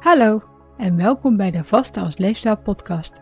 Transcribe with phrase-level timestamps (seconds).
[0.00, 0.42] Hallo
[0.76, 3.12] en welkom bij de Vaste als Leefstijl podcast.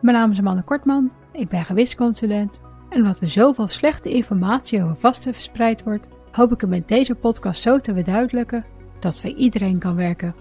[0.00, 4.96] Mijn naam is Amanda Kortman, ik ben gewichtsconsulent en omdat er zoveel slechte informatie over
[4.96, 8.64] vasten verspreid wordt, hoop ik het met deze podcast zo te verduidelijken
[9.00, 10.34] dat voor iedereen kan werken.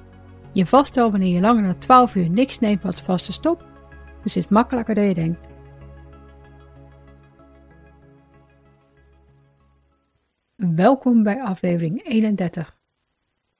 [0.52, 3.66] Je vaststel wanneer je langer dan 12 uur niks neemt wat vaste stopt,
[4.24, 5.48] dus is makkelijker dan je denkt.
[10.56, 12.82] Welkom bij aflevering 31.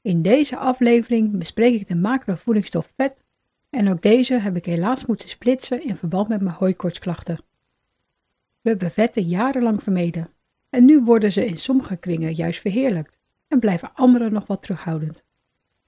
[0.04, 3.24] In deze aflevering bespreek ik de macrovoedingsstof vet
[3.70, 7.40] en ook deze heb ik helaas moeten splitsen in verband met mijn hooikortsklachten.
[8.62, 10.30] We hebben vetten jarenlang vermeden
[10.70, 15.26] en nu worden ze in sommige kringen juist verheerlijkt en blijven anderen nog wat terughoudend.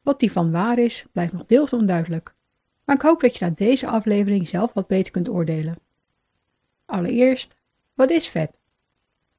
[0.02, 2.36] Wat die van waar is, blijft nog deels onduidelijk,
[2.86, 5.80] maar ik hoop dat je na deze aflevering zelf wat beter kunt oordelen.
[6.86, 7.56] Allereerst,
[7.94, 8.62] wat is vet?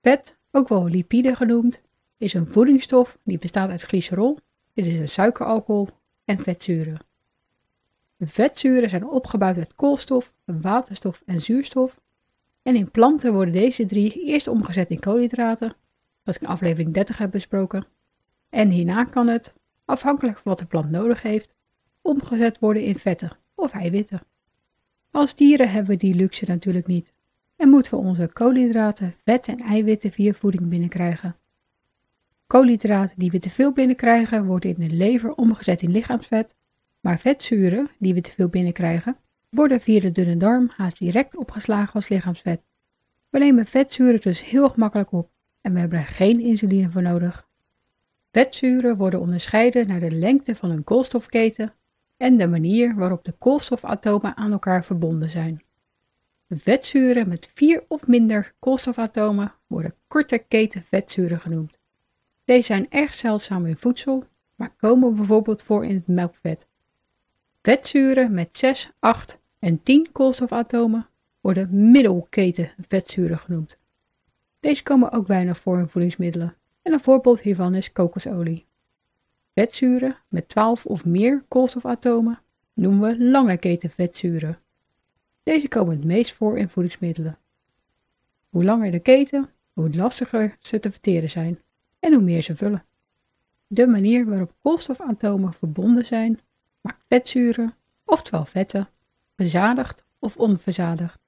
[0.02, 1.82] Vet, ook wel lipide genoemd,
[2.16, 4.38] is een voedingsstof die bestaat uit glycerol
[4.76, 5.88] dit is een suikeralcohol
[6.24, 6.98] en vetzuren.
[8.18, 12.00] Vetzuren zijn opgebouwd uit koolstof, waterstof en zuurstof.
[12.62, 15.76] En in planten worden deze drie eerst omgezet in koolhydraten,
[16.22, 17.86] zoals ik in aflevering 30 heb besproken.
[18.48, 21.54] En hierna kan het, afhankelijk van wat de plant nodig heeft,
[22.02, 24.22] omgezet worden in vetten of eiwitten.
[25.10, 27.12] Als dieren hebben we die luxe natuurlijk niet
[27.56, 31.36] en moeten we onze koolhydraten, vetten en eiwitten via voeding binnenkrijgen.
[32.46, 36.56] Koolhydraten die we te veel binnenkrijgen worden in de lever omgezet in lichaamsvet,
[37.00, 39.16] maar vetzuren die we te veel binnenkrijgen
[39.48, 42.60] worden via de dunne darm haast direct opgeslagen als lichaamsvet.
[43.28, 45.30] We nemen vetzuren dus heel gemakkelijk op
[45.60, 47.48] en we hebben er geen insuline voor nodig.
[48.32, 51.74] Vetzuren worden onderscheiden naar de lengte van hun koolstofketen
[52.16, 55.62] en de manier waarop de koolstofatomen aan elkaar verbonden zijn.
[56.48, 61.75] Vetzuren met vier of minder koolstofatomen worden korte keten vetzuren genoemd.
[62.46, 66.66] Deze zijn erg zeldzaam in voedsel, maar komen bijvoorbeeld voor in het melkvet.
[67.62, 71.08] Vetzuren met 6, 8 en 10 koolstofatomen
[71.40, 73.78] worden middelketen vetzuren genoemd.
[74.60, 78.66] Deze komen ook weinig voor in voedingsmiddelen en een voorbeeld hiervan is kokosolie.
[79.54, 82.40] Vetzuren met 12 of meer koolstofatomen
[82.72, 84.58] noemen we lange keten vetzuren.
[85.42, 87.38] Deze komen het meest voor in voedingsmiddelen.
[88.48, 91.60] Hoe langer de keten, hoe lastiger ze te verteren zijn
[92.06, 92.84] en hoe meer ze vullen.
[93.66, 96.40] De manier waarop koolstofatomen verbonden zijn,
[96.80, 97.74] maakt vetzuren,
[98.04, 98.88] oftewel vetten,
[99.36, 101.18] verzadigd of onverzadigd.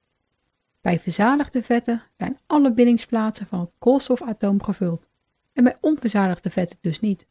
[0.81, 5.09] Bij verzadigde vetten zijn alle bindingsplaatsen van het koolstofatoom gevuld
[5.53, 7.27] en bij onverzadigde vetten dus niet,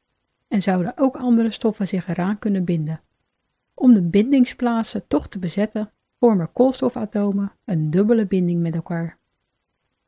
[0.48, 3.00] en zouden ook andere stoffen zich eraan kunnen binden.
[3.74, 9.18] Om de bindingsplaatsen toch te bezetten, vormen koolstofatomen een dubbele binding met elkaar.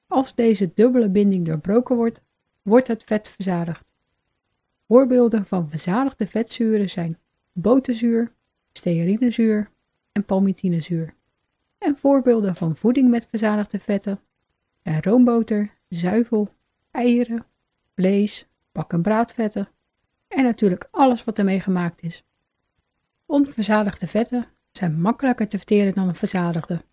[0.06, 2.22] Als deze dubbele binding doorbroken wordt,
[2.62, 3.93] wordt het vet verzadigd.
[4.87, 7.19] Voorbeelden van verzadigde vetzuren zijn
[7.53, 8.32] boterzuur,
[8.72, 9.71] stearinezuur
[10.12, 11.15] en palmitinezuur.
[11.78, 14.20] En voorbeelden van voeding met verzadigde vetten
[14.82, 16.54] zijn roomboter, zuivel,
[16.91, 17.47] eieren,
[17.94, 19.69] vlees, bak- en braadvetten
[20.28, 22.25] en natuurlijk alles wat ermee gemaakt is.
[23.26, 26.84] Onverzadigde vetten zijn makkelijker te verteren dan verzadigde.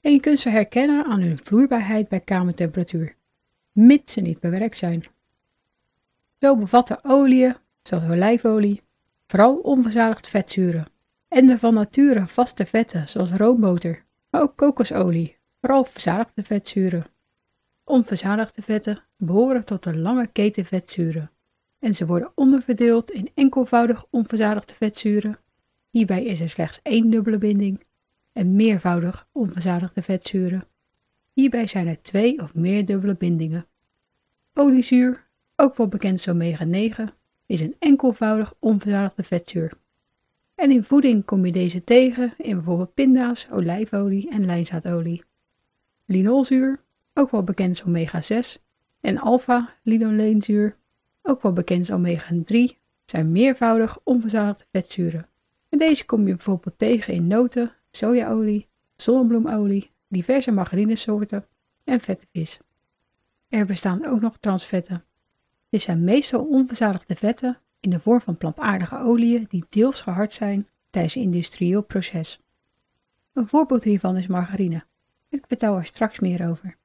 [0.00, 3.16] En je kunt ze herkennen aan hun vloeibaarheid bij kamertemperatuur,
[3.72, 5.04] mits ze niet bewerkt zijn.
[6.40, 8.82] Zo bevatten oliën, zoals olijfolie,
[9.26, 10.86] vooral onverzadigd vetzuren.
[11.28, 17.06] En de van nature vaste vetten, zoals roomboter, maar ook kokosolie, vooral verzadigde vetzuren.
[17.84, 21.30] Onverzadigde vetten behoren tot de lange keten vetzuren
[21.82, 25.38] en ze worden onderverdeeld in enkelvoudig onverzadigde vetzuren.
[25.90, 27.82] Hierbij is er slechts één dubbele binding
[28.32, 30.64] en meervoudig onverzadigde vetzuren.
[31.32, 33.66] Hierbij zijn er twee of meer dubbele bindingen.
[34.54, 37.14] Oliezuur ook wel bekend als omega-9,
[37.46, 39.72] is een enkelvoudig onverzadigde vetzuur.
[40.54, 45.24] En in voeding kom je deze tegen in bijvoorbeeld pinda's, olijfolie en lijnzaadolie.
[46.06, 46.80] Linolzuur,
[47.14, 48.62] ook wel bekend als omega-6,
[49.00, 50.76] en alpha-linoleenzuur,
[51.22, 55.28] ook wel bekend als omega-3, zijn meervoudig onverzadigde vetzuren.
[55.68, 61.46] En deze kom je bijvoorbeeld tegen in noten, sojaolie, zonnebloemolie, diverse margarinesoorten
[61.84, 62.60] en vette vis.
[63.48, 65.04] Er bestaan ook nog transvetten.
[65.68, 70.68] Dit zijn meestal onverzadigde vetten in de vorm van plantaardige oliën die deels gehard zijn
[70.90, 72.40] tijdens een industrieel proces.
[73.32, 74.84] Een voorbeeld hiervan is margarine.
[75.28, 76.76] Ik vertel er straks meer over.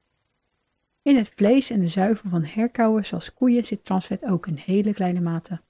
[1.02, 4.92] In het vlees en de zuivel van herkauwen zoals koeien zit transvet ook in hele
[4.92, 5.60] kleine mate.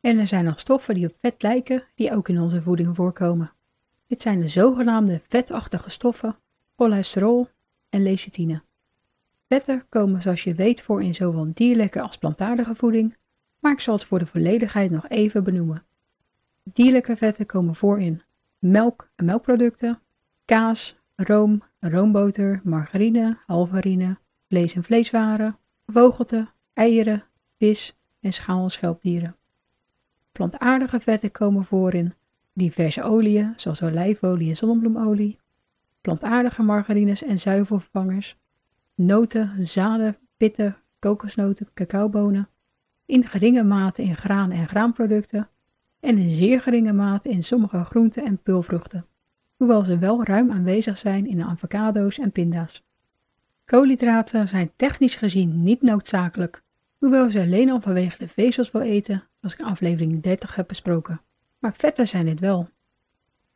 [0.00, 3.52] En er zijn nog stoffen die op vet lijken die ook in onze voeding voorkomen.
[4.10, 6.36] Dit zijn de zogenaamde vetachtige stoffen,
[6.76, 7.48] cholesterol
[7.88, 8.62] en lecithine.
[9.48, 13.16] Vetten komen zoals je weet voor in zowel dierlijke als plantaardige voeding,
[13.58, 15.84] maar ik zal het voor de volledigheid nog even benoemen.
[16.62, 18.22] Dierlijke vetten komen voor in
[18.58, 20.00] melk en melkproducten,
[20.44, 24.18] kaas, room, roomboter, margarine, halvarine,
[24.48, 27.24] vlees en vleeswaren, vogelte, eieren,
[27.58, 29.36] vis en schaal- en schelpdieren.
[30.32, 32.14] Plantaardige vetten komen voor in
[32.60, 35.38] diverse oliën, zoals olijfolie en zonnebloemolie,
[36.00, 38.36] plantaardige margarines en zuivelvervangers,
[38.94, 42.48] noten, zaden, pitten, kokosnoten, cacaobonen,
[43.06, 45.48] in geringe mate in graan en graanproducten
[46.00, 49.06] en in zeer geringe mate in sommige groenten en pulvruchten,
[49.56, 52.84] hoewel ze wel ruim aanwezig zijn in avocado's en pinda's.
[53.64, 56.62] Koolhydraten zijn technisch gezien niet noodzakelijk,
[56.98, 60.68] hoewel ze alleen al vanwege de vezels wil eten, als ik in aflevering 30 heb
[60.68, 61.20] besproken.
[61.60, 62.68] Maar vetten zijn dit wel.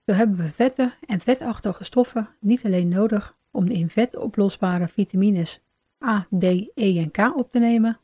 [0.07, 4.89] Zo hebben we vetten en vetachtige stoffen niet alleen nodig om de in vet oplosbare
[4.89, 5.63] vitamines
[6.05, 7.99] A, D, E en K op te nemen,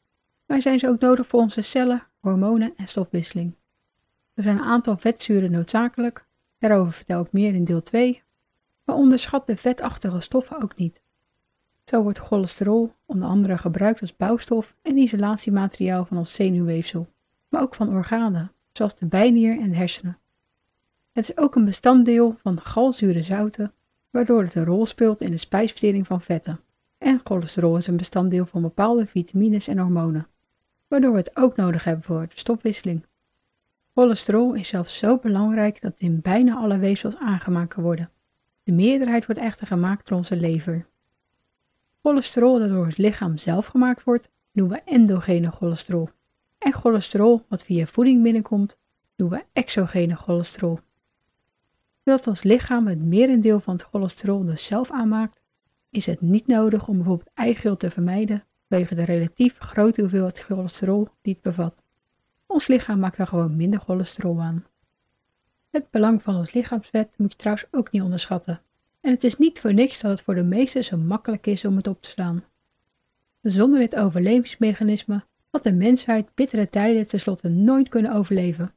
[0.47, 3.55] maar zijn ze ook nodig voor onze cellen, hormonen en stofwisseling.
[4.35, 6.26] Er zijn een aantal vetzuren noodzakelijk,
[6.58, 8.23] daarover vertel ik meer in deel 2,
[8.85, 11.02] maar onderschat de vetachtige stoffen ook niet.
[11.85, 17.08] Zo wordt cholesterol onder andere gebruikt als bouwstof en isolatiemateriaal van ons zenuwweefsel,
[17.49, 20.19] maar ook van organen, zoals de bijnier en de hersenen.
[21.12, 23.73] Het is ook een bestanddeel van galzure zouten,
[24.11, 26.61] waardoor het een rol speelt in de spijsvertering van vetten.
[26.99, 30.27] En cholesterol is een bestanddeel van bepaalde vitamines en hormonen,
[30.88, 33.06] waardoor we het ook nodig hebben voor de stofwisseling.
[33.94, 38.11] Cholesterol is zelfs zo belangrijk dat het in bijna alle weefsels aangemaakt worden.
[38.62, 40.87] De meerderheid wordt echter gemaakt door onze lever.
[42.03, 46.11] Cholesterol dat door het lichaam zelf gemaakt wordt, noemen we endogene cholesterol.
[46.61, 48.79] En cholesterol wat via voeding binnenkomt,
[49.17, 50.81] noemen we exogene cholesterol.
[52.05, 55.43] Zodat ons lichaam het merendeel van het cholesterol dus zelf aanmaakt,
[55.91, 61.09] is het niet nodig om bijvoorbeeld eigeel te vermijden vanwege de relatief grote hoeveelheid cholesterol
[61.23, 61.83] die het bevat.
[62.47, 64.67] Ons lichaam maakt daar gewoon minder cholesterol aan.
[65.71, 68.62] Het belang van ons lichaamsvet moet je trouwens ook niet onderschatten.
[69.01, 71.77] En het is niet voor niks dat het voor de meesten zo makkelijk is om
[71.77, 72.45] het op te slaan.
[73.43, 78.73] Zonder dit overlevingsmechanisme had de mensheid bittere tijden tenslotte nooit kunnen overleven.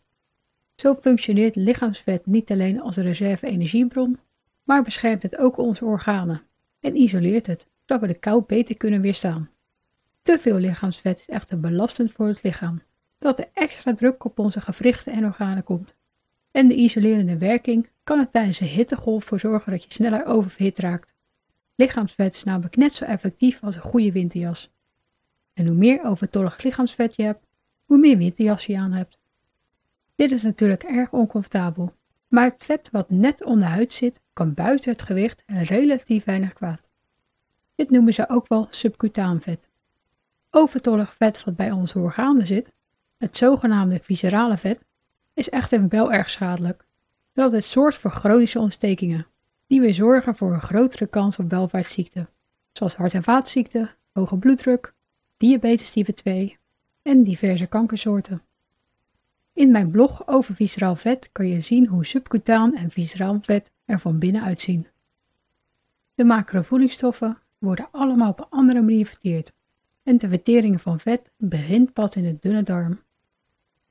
[0.76, 4.20] Zo functioneert lichaamsvet niet alleen als een reserve-energiebron,
[4.64, 6.42] maar beschermt het ook onze organen
[6.80, 9.50] en isoleert het, zodat we de kou beter kunnen weerstaan.
[10.22, 12.82] Te veel lichaamsvet is echter belastend voor het lichaam,
[13.20, 15.96] dat er extra druk op onze gewrichten en organen komt.
[16.52, 20.80] En de isolerende werking kan er tijdens een hittegolf voor zorgen dat je sneller oververhit
[20.80, 21.14] raakt.
[21.76, 24.72] Lichaamsvet is namelijk net zo effectief als een goede winterjas.
[25.54, 27.46] En hoe meer overtollig lichaamsvet je hebt,
[27.86, 29.20] hoe meer winterjas je aan hebt.
[30.16, 31.94] Dit is natuurlijk erg oncomfortabel,
[32.28, 36.54] maar het vet wat net onder de huid zit, kan buiten het gewicht relatief weinig
[36.54, 36.90] kwaad.
[37.76, 39.70] Dit noemen ze ook wel subcutaan vet.
[40.50, 42.72] Overtollig vet wat bij onze organen zit,
[43.18, 44.86] het zogenaamde viscerale vet,
[45.34, 46.86] is echter wel erg schadelijk,
[47.34, 49.28] dat het zorgt voor chronische ontstekingen,
[49.68, 52.30] die weer zorgen voor een grotere kans op welvaartsziekten,
[52.72, 54.94] zoals hart- en vaatziekten, hoge bloeddruk,
[55.38, 56.58] diabetes type 2
[57.02, 58.42] en diverse kankersoorten.
[59.54, 64.00] In mijn blog over visceraal vet kan je zien hoe subcutaan en visceraal vet er
[64.00, 64.88] van binnen uitzien.
[66.16, 69.54] De macrovoedingsstoffen worden allemaal op een andere manier verteerd
[70.04, 73.02] en de vertering van vet begint pas in de dunne darm.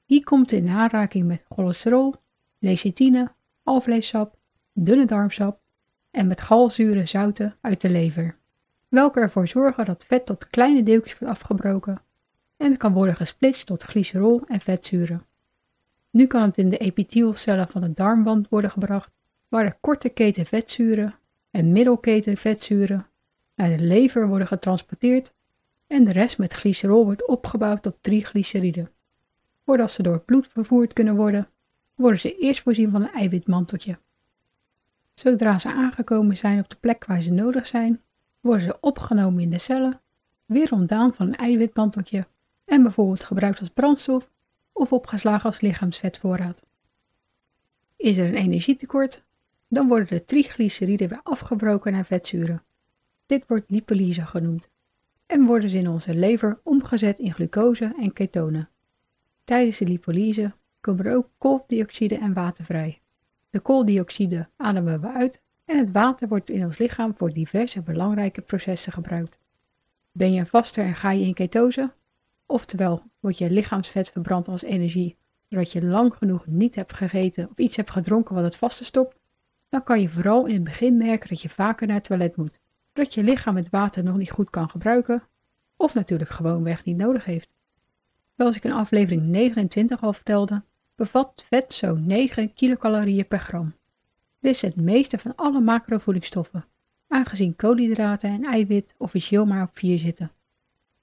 [0.05, 2.15] Hier komt in aanraking met cholesterol,
[2.59, 3.33] lecithine,
[3.63, 4.37] alvleessap,
[4.73, 5.61] dunne darmsap
[6.11, 8.39] en met galzure zouten uit de lever,
[8.93, 12.03] welke ervoor zorgen dat vet tot kleine deeltjes wordt afgebroken
[12.57, 15.27] en kan worden gesplitst tot glycerol en vetzuren.
[16.11, 19.11] Nu kan het in de epithelcellen van de darmwand worden gebracht,
[19.49, 21.15] waar de korte keten vetzuren
[21.51, 23.07] en middelketen vetzuren
[23.55, 25.33] naar de lever worden getransporteerd
[25.87, 28.91] en de rest met glycerol wordt opgebouwd tot triglyceriden.
[29.65, 31.49] Voordat ze door het bloed vervoerd kunnen worden,
[31.95, 33.99] worden ze eerst voorzien van een eiwitmanteltje.
[35.15, 38.01] Zodra ze aangekomen zijn op de plek waar ze nodig zijn,
[38.43, 40.01] worden ze opgenomen in de cellen,
[40.45, 42.27] weer ontdaan van een eiwitmanteltje
[42.65, 44.31] en bijvoorbeeld gebruikt als brandstof
[44.73, 46.67] of opgeslagen als lichaamsvetvoorraad.
[47.97, 49.25] Is er een energietekort,
[49.69, 52.63] dan worden de triglyceriden weer afgebroken naar vetzuren.
[53.27, 54.71] Dit wordt lipolyse genoemd
[55.27, 58.69] en worden ze in onze lever omgezet in glucose en ketonen.
[59.45, 63.01] Tijdens de lipolyse komen er ook kooldioxide en water vrij.
[63.51, 68.41] De kooldioxide ademen we uit en het water wordt in ons lichaam voor diverse belangrijke
[68.41, 69.39] processen gebruikt.
[70.13, 71.93] Ben je vaster en ga je in ketose?
[72.47, 75.17] Oftewel, wordt je lichaamsvet verbrand als energie
[75.49, 79.21] doordat je lang genoeg niet hebt gegeten of iets hebt gedronken wat het vaste stopt,
[79.69, 82.59] dan kan je vooral in het begin merken dat je vaker naar het toilet moet,
[82.93, 85.23] doordat je lichaam het water nog niet goed kan gebruiken
[85.77, 87.55] of natuurlijk gewoonweg niet nodig heeft.
[88.37, 90.63] Zoals ik in aflevering 29 al vertelde,
[90.95, 93.75] bevat vet zo'n 9 kilocalorieën per gram.
[94.43, 96.65] Dit is het meeste van alle macrovoedingsstoffen,
[97.09, 100.33] aangezien koolhydraten en eiwit officieel maar op 4 zitten.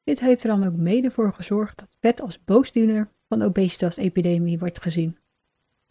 [0.04, 4.60] Dit heeft er dan ook mede voor gezorgd dat vet als boosdoener van de obesitas-epidemie
[4.60, 5.18] wordt gezien.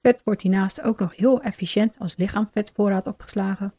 [0.03, 3.75] Vet wordt hiernaast ook nog heel efficiënt als lichaamsvetvoorraad opgeslagen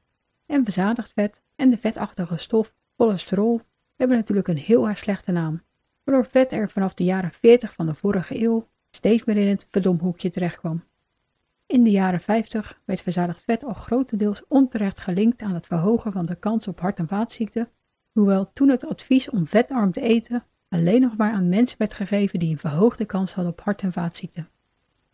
[0.46, 3.62] en verzadigd vet en de vetachtige stof cholesterol
[3.96, 5.64] hebben natuurlijk een heel erg slechte naam,
[6.04, 9.66] waardoor vet er vanaf de jaren 40 van de vorige eeuw steeds meer in het
[9.72, 10.84] verdomhoekje terechtkwam.
[11.70, 16.26] In de jaren 50 werd verzadigd vet al grotendeels onterecht gelinkt aan het verhogen van
[16.26, 17.70] de kans op hart- en vaatziekten,
[18.12, 22.40] hoewel toen het advies om vetarm te eten alleen nog maar aan mensen werd gegeven
[22.40, 24.50] die een verhoogde kans hadden op hart- en vaatziekten.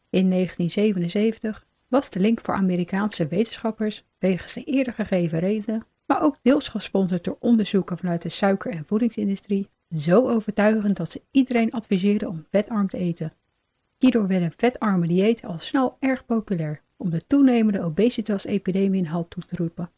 [0.10, 6.38] In 1977 was de link voor Amerikaanse wetenschappers wegens de eerder gegeven redenen, maar ook
[6.42, 12.30] deels gesponsord door onderzoeken vanuit de suiker- en voedingsindustrie, zo overtuigend dat ze iedereen adviseerden
[12.30, 13.34] om vetarm te eten.
[13.98, 19.44] Hierdoor werden vetarme diëten al snel erg populair om de toenemende obesitas-epidemie in halt toe
[19.46, 19.92] te roepen.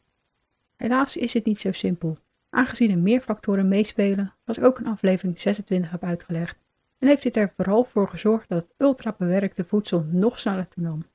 [0.76, 2.18] Helaas is het niet zo simpel,
[2.50, 6.58] aangezien er meer factoren meespelen, zoals ook in aflevering 26 heb uitgelegd,
[6.98, 11.06] en heeft dit er vooral voor gezorgd dat het ultrabewerkte voedsel nog sneller toenam.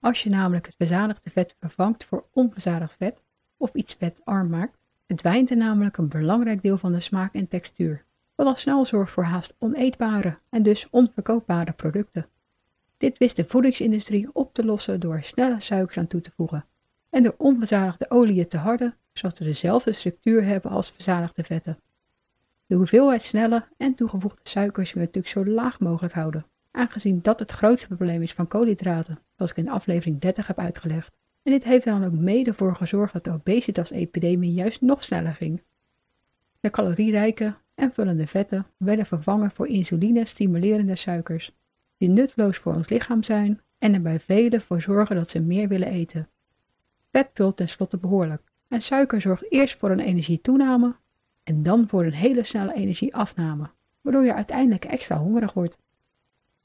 [0.00, 3.22] Als je namelijk het verzadigde vet vervangt voor onverzadigd vet
[3.56, 8.04] of iets vetarm maakt, verdwijnt er namelijk een belangrijk deel van de smaak en textuur,
[8.44, 12.26] wat snel zorgt voor haast oneetbare en dus onverkoopbare producten.
[12.96, 16.64] Dit wist de voedingsindustrie op te lossen door snelle suikers aan toe te voegen
[17.10, 21.78] en door onverzadigde oliën te harden, zodat ze dezelfde structuur hebben als verzadigde vetten.
[22.66, 27.52] De hoeveelheid snelle en toegevoegde suikers wil natuurlijk zo laag mogelijk houden, aangezien dat het
[27.52, 31.12] grootste probleem is van koolhydraten, zoals ik in aflevering 30 heb uitgelegd.
[31.42, 35.34] En dit heeft er dan ook mede voor gezorgd dat de obesitas-epidemie juist nog sneller
[35.34, 35.62] ging.
[36.60, 41.56] De calorierijke en vullende vetten werden vervangen voor insuline-stimulerende suikers,
[41.96, 45.68] die nutteloos voor ons lichaam zijn en er bij velen voor zorgen dat ze meer
[45.68, 46.28] willen eten.
[47.10, 50.96] Vet vult tenslotte behoorlijk en suiker zorgt eerst voor een energietoename
[51.42, 55.78] en dan voor een hele snelle energieafname, waardoor je uiteindelijk extra hongerig wordt.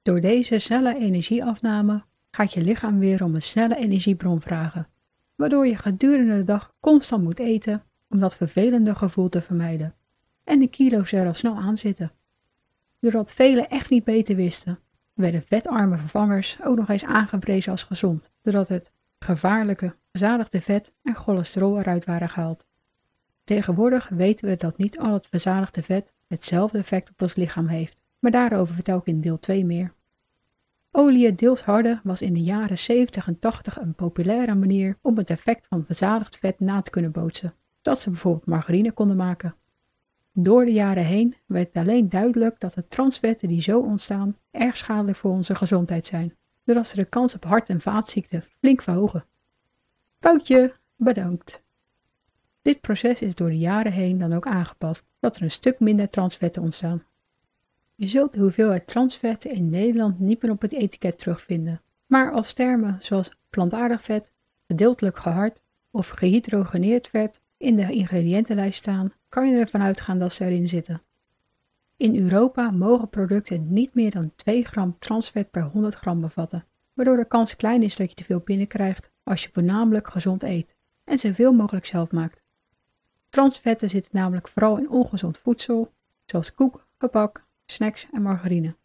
[0.01, 4.87] Door deze snelle energieafname gaat je lichaam weer om een snelle energiebron vragen,
[5.35, 9.95] waardoor je gedurende de dag constant moet eten om dat vervelende gevoel te vermijden.
[10.47, 12.11] En de kilo's er al snel aan zitten.
[12.99, 14.79] Doordat velen echt niet beter wisten,
[15.13, 21.15] werden vetarme vervangers ook nog eens aangeprezen als gezond, doordat het gevaarlijke, verzadigde vet en
[21.15, 22.65] cholesterol eruit waren gehaald.
[23.43, 28.01] Tegenwoordig weten we dat niet al het verzadigde vet hetzelfde effect op ons lichaam heeft,
[28.19, 29.93] maar daarover vertel ik in deel 2 meer.
[30.91, 35.29] Olie deels harde was in de jaren 70 en 80 een populaire manier om het
[35.29, 39.55] effect van verzadigd vet na te kunnen bootsen, zodat ze bijvoorbeeld margarine konden maken.
[40.39, 45.17] Door de jaren heen werd alleen duidelijk dat de transvetten die zo ontstaan erg schadelijk
[45.17, 49.25] voor onze gezondheid zijn, doordat ze de kans op hart- en vaatziekten flink verhogen.
[50.19, 51.61] Foutje, bedankt.
[52.61, 56.09] Dit proces is door de jaren heen dan ook aangepast, dat er een stuk minder
[56.09, 57.03] transvetten ontstaan.
[57.95, 62.53] Je zult de hoeveelheid transvetten in Nederland niet meer op het etiket terugvinden, maar als
[62.53, 64.31] termen zoals plantaardig vet,
[64.67, 65.59] gedeeltelijk gehard
[65.91, 71.01] of gehydrogeneerd vet in de ingrediëntenlijst staan, kan je ervan uitgaan dat ze erin zitten.
[71.97, 77.17] In Europa mogen producten niet meer dan 2 gram transvet per 100 gram bevatten, waardoor
[77.17, 81.19] de kans klein is dat je te veel binnenkrijgt als je voornamelijk gezond eet en
[81.19, 82.41] zoveel mogelijk zelf maakt.
[83.29, 85.91] Transvetten zitten namelijk vooral in ongezond voedsel,
[86.25, 88.75] zoals koek, gebak, snacks en margarine.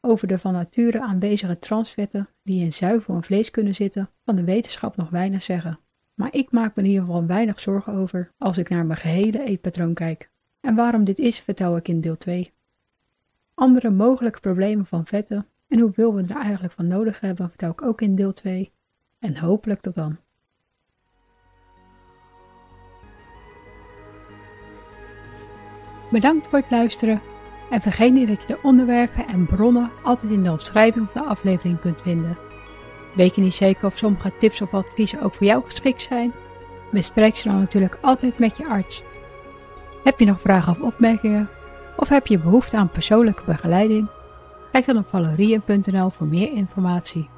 [0.00, 4.44] Over de van nature aanwezige transvetten die in zuivel en vlees kunnen zitten, kan de
[4.44, 5.78] wetenschap nog weinig zeggen.
[6.18, 9.44] Maar ik maak me in ieder geval weinig zorgen over als ik naar mijn gehele
[9.44, 10.30] eetpatroon kijk.
[10.60, 12.52] En waarom dit is, vertel ik in deel 2.
[13.54, 17.82] Andere mogelijke problemen van vetten en hoeveel we er eigenlijk van nodig hebben, vertel ik
[17.82, 18.72] ook in deel 2.
[19.18, 20.16] En hopelijk tot dan.
[26.10, 27.20] Bedankt voor het luisteren
[27.70, 31.28] en vergeet niet dat je de onderwerpen en bronnen altijd in de omschrijving van de
[31.28, 32.47] aflevering kunt vinden.
[33.14, 36.32] Weet je niet zeker of sommige tips of adviezen ook voor jou geschikt zijn?
[36.90, 39.02] Bespreek ze dan natuurlijk altijd met je arts.
[40.04, 41.48] Heb je nog vragen of opmerkingen?
[41.96, 44.08] Of heb je behoefte aan persoonlijke begeleiding?
[44.72, 47.28] Kijk dan op valerien.nl voor meer informatie.